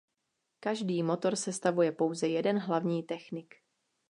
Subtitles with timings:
[0.59, 3.55] Každý motor sestavuje pouze jeden hlavní technik.